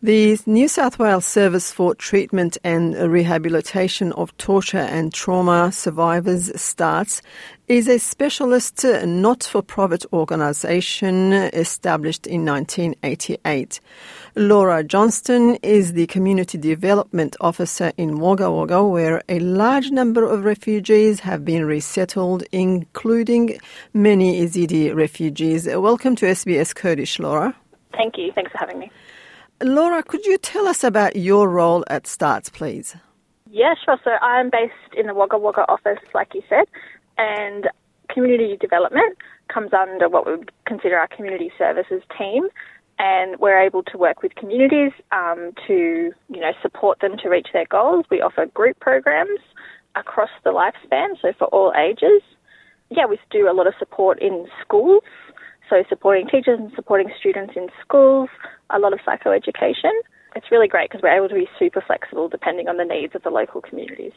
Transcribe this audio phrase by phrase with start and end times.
[0.00, 7.20] The New South Wales Service for Treatment and Rehabilitation of Torture and Trauma Survivors STARTTS
[7.66, 13.80] is a specialist uh, not-for-profit organisation established in 1988.
[14.36, 20.44] Laura Johnston is the Community Development Officer in Wagga Wagga where a large number of
[20.44, 23.58] refugees have been resettled including
[23.94, 25.66] many Yazidi refugees.
[25.66, 27.52] Welcome to SBS Kurdish, Laura.
[27.94, 28.30] Thank you.
[28.32, 28.92] Thanks for having me.
[29.62, 32.96] Laura, could you tell us about your role at STARTTS, please?
[33.50, 33.98] Yeah, sure.
[34.04, 36.66] So I'm based in the Wagga Wagga office, like you said,
[37.16, 37.68] and
[38.08, 39.18] community development
[39.52, 42.48] comes under what we would consider our community services team.
[43.00, 47.48] And we're able to work with communities um, to, you know, support them to reach
[47.52, 48.04] their goals.
[48.10, 49.38] We offer group programs
[49.94, 52.22] across the lifespan, so for all ages.
[52.90, 55.04] Yeah, we do a lot of support in schools
[55.68, 58.28] so supporting teachers and supporting students in schools,
[58.70, 59.92] a lot of psychoeducation.
[60.36, 63.22] It's really great because we're able to be super flexible depending on the needs of
[63.22, 64.12] the local communities.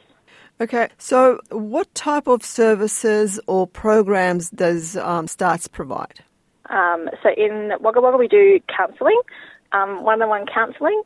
[0.59, 6.19] Okay, so what type of services or programs does um, STARTTS provide?
[6.69, 9.19] Um, so in Wagga Wagga we do counselling,
[9.71, 11.01] um, one-on-one counselling,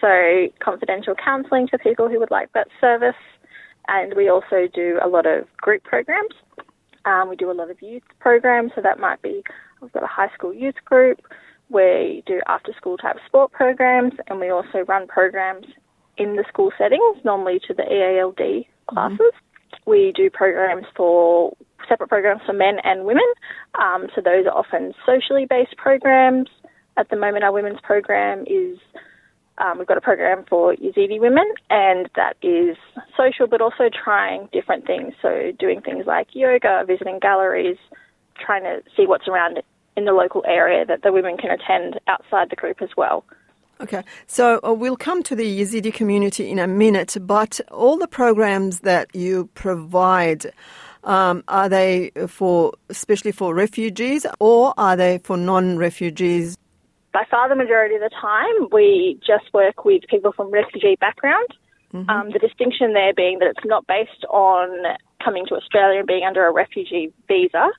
[0.00, 3.14] so confidential counselling to people who would like that service,
[3.88, 6.34] and we also do a lot of group programs.
[7.06, 9.42] Um, we do a lot of youth programs, so that might be
[9.80, 11.20] We've got a high school youth group.
[11.68, 15.66] We do after school type sport programs and we also run programs
[16.16, 18.94] in the school settings, normally to the EALD mm-hmm.
[18.94, 19.18] classes.
[19.20, 19.90] Mm-hmm.
[19.90, 21.56] We do programs for
[21.88, 23.26] separate programs for men and women.
[23.80, 26.48] Um, so those are often socially based programs.
[26.96, 28.78] At the moment, our women's program is
[29.58, 32.76] um, we've got a program for Yazidi women, and that is
[33.16, 35.14] social, but also trying different things.
[35.22, 37.78] So doing things like yoga, visiting galleries,
[38.38, 39.62] trying to see what's around
[39.96, 43.24] in the local area that the women can attend outside the group as well.
[43.80, 48.08] Okay, so uh, we'll come to the Yazidi community in a minute, but all the
[48.08, 50.52] programs that you provide.
[51.04, 56.56] Um, are they for, especially for refugees, or are they for non-refugees?
[57.16, 61.48] By far, the majority of the time, we just work with people from refugee background.
[61.94, 62.10] Mm-hmm.
[62.10, 64.68] Um, the distinction there being that it's not based on
[65.24, 67.70] coming to Australia and being under a refugee visa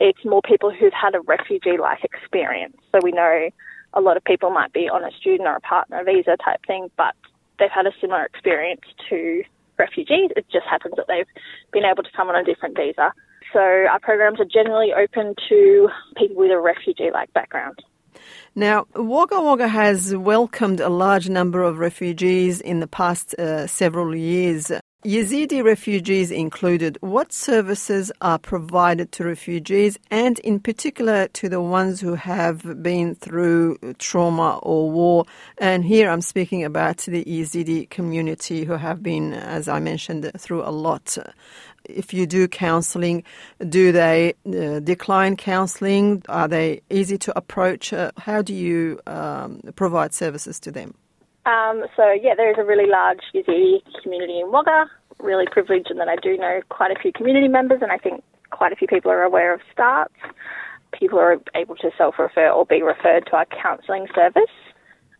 [0.00, 2.76] it's more people who've had a refugee like experience.
[2.92, 3.50] So we know
[3.94, 6.90] a lot of people might be on a student or a partner visa type thing,
[6.96, 7.14] but
[7.58, 9.42] they've had a similar experience to
[9.78, 10.30] refugees.
[10.36, 11.26] It just happens that they've
[11.72, 13.12] been able to come on a different visa.
[13.52, 17.82] So our programs are generally open to people with a refugee like background.
[18.54, 24.14] Now, Wagga Wagga has welcomed a large number of refugees in the past uh, several
[24.14, 24.72] years.
[25.04, 32.00] Yazidi refugees included, what services are provided to refugees and in particular to the ones
[32.00, 35.24] who have been through trauma or war?
[35.58, 40.64] And here I'm speaking about the Yazidi community who have been, as I mentioned, through
[40.64, 41.16] a lot.
[41.84, 43.22] If you do counselling,
[43.68, 46.24] do they uh, decline counselling?
[46.28, 47.92] Are they easy to approach?
[47.92, 50.94] Uh, how do you um, provide services to them?
[51.48, 54.84] Um, so yeah, there is a really large Yazidi community in Wagga.
[55.18, 58.22] Really privileged in that I do know quite a few community members, and I think
[58.50, 60.14] quite a few people are aware of STARTTS.
[60.92, 64.52] People are able to self-refer or be referred to our counselling service,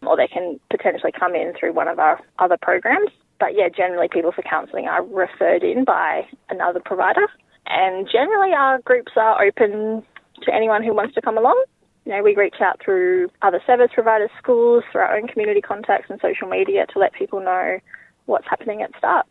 [0.03, 3.11] or they can potentially come in through one of our other programs.
[3.41, 7.27] But yeah, generally people for counselling are referred in by another provider,
[7.67, 10.03] and generally our groups are open
[10.43, 11.65] to anyone who wants to come along.
[12.09, 16.09] You know, we reach out through other service providers, schools, through our own community contacts
[16.09, 17.81] and social media to let people know
[18.25, 19.29] what's happening at STARTTS.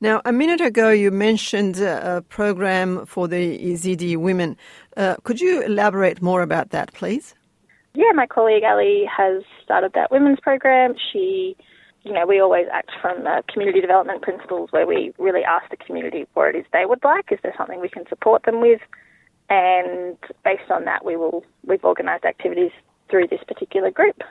[0.00, 4.56] Now, a minute ago, you mentioned a program for the Yazidi women.
[4.96, 7.34] Uh, could you elaborate more about that, please?
[7.94, 10.94] Yeah, my colleague Ali has started that women's program.
[11.12, 11.56] She,
[12.04, 15.76] you know, we always act from uh, community development principles where we really ask the
[15.76, 17.32] community what it is they would like.
[17.32, 18.80] Is there something we can support them with?
[19.48, 22.72] And based on that, we will we've organised activities
[23.10, 24.22] through this particular group.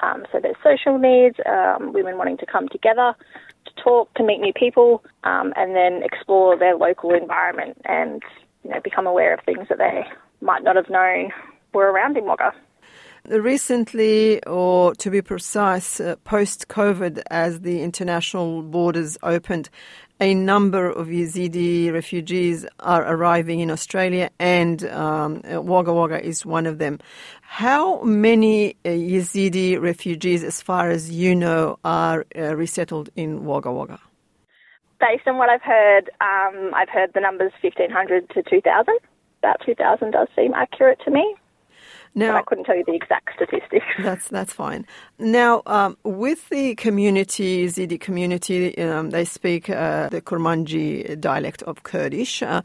[0.00, 3.14] Um, so there's social needs, um, women wanting to come together
[3.64, 8.22] to talk, to meet new people, um, and then explore their local environment and
[8.62, 10.04] you know become aware of things that they
[10.40, 11.30] might not have known
[11.72, 12.52] were around in Wagga.
[13.28, 19.68] Recently, or to be precise, uh, post COVID, as the international borders opened,
[20.20, 26.66] a number of Yazidi refugees are arriving in Australia, and um, Wagga Wagga is one
[26.66, 27.00] of them.
[27.42, 33.72] How many uh, Yazidi refugees, as far as you know, are uh, resettled in Wagga
[33.72, 33.98] Wagga?
[35.00, 38.98] Based on what I've heard, um, I've heard the numbers 1,500 to 2,000.
[39.40, 41.34] About 2,000 does seem accurate to me.
[42.18, 43.84] Now, but I couldn't tell you the exact statistics.
[44.02, 44.86] That's that's fine.
[45.18, 51.82] Now, um, with the community, Yazidi community, um, they speak uh, the Kurmanji dialect of
[51.82, 52.42] Kurdish.
[52.42, 52.62] Uh,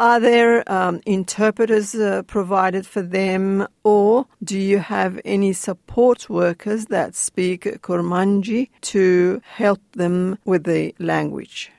[0.00, 6.86] are there um, interpreters uh, provided for them, or do you have any support workers
[6.86, 11.70] that speak Kurmanji to help them with the language?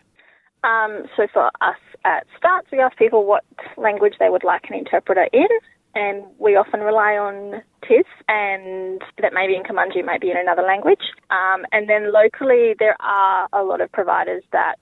[0.64, 3.44] Um, so for us at STARTTS, we ask people what
[3.78, 5.48] language they would like an interpreter in,
[5.96, 10.38] and we often rely on TIS, and that may be in Kurmanji, may be in
[10.38, 11.02] another language.
[11.30, 14.76] Um, and then locally, there are a lot of providers that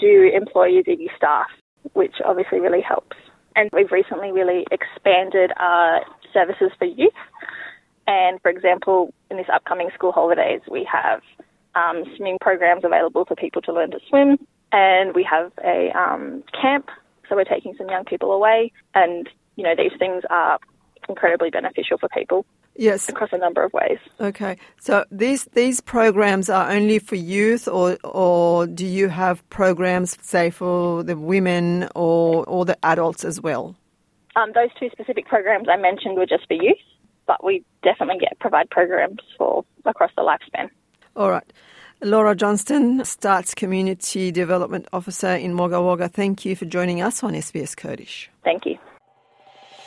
[0.00, 1.48] do employ Yazidi staff,
[1.94, 3.16] which obviously really helps.
[3.56, 6.00] And we've recently really expanded our
[6.32, 7.12] services for youth.
[8.06, 11.20] And for example, in this upcoming school holidays, we have
[11.74, 14.38] um, swimming programs available for people to learn to swim,
[14.72, 16.88] and we have a um, camp.
[17.28, 20.58] So we're taking some young people away, and you know, these things are
[21.08, 22.44] incredibly beneficial for people.
[22.74, 23.08] Yes.
[23.08, 23.98] Across a number of ways.
[24.18, 24.56] Okay.
[24.80, 30.48] So these these programs are only for youth or or do you have programs say
[30.50, 33.76] for the women or or the adults as well?
[34.36, 36.78] Um, those two specific programs I mentioned were just for youth,
[37.26, 40.70] but we definitely get provide programs for across the lifespan.
[41.14, 41.52] All right.
[42.00, 47.34] Laura Johnston, STARTTS Community Development Officer in Wagga Wagga, thank you for joining us on
[47.34, 48.28] SBS Kurdish.
[48.42, 48.76] Thank you.